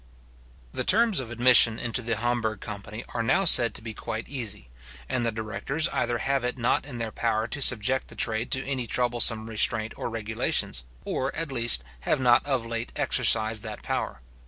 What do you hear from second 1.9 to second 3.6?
the Hamburgh company are now